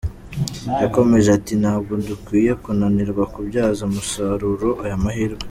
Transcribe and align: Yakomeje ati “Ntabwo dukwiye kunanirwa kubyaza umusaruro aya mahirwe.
Yakomeje 0.81 1.29
ati 1.37 1.53
“Ntabwo 1.61 1.91
dukwiye 2.07 2.51
kunanirwa 2.63 3.23
kubyaza 3.33 3.79
umusaruro 3.89 4.69
aya 4.83 4.97
mahirwe. 5.03 5.39